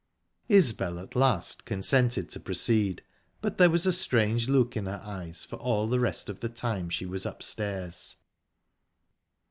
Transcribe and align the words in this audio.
Isbel 0.49 0.97
at 0.97 1.15
last 1.15 1.63
consented 1.63 2.27
to 2.31 2.39
proceed, 2.39 3.03
but 3.39 3.59
there 3.59 3.69
was 3.69 3.85
a 3.85 3.91
strange 3.93 4.49
look 4.49 4.75
in 4.75 4.87
her 4.87 4.99
eyes 5.05 5.45
for 5.45 5.57
all 5.57 5.85
the 5.85 5.99
rest 5.99 6.27
of 6.27 6.39
the 6.39 6.49
time 6.49 6.89
she 6.89 7.05
was 7.05 7.23
upstairs. 7.23 8.15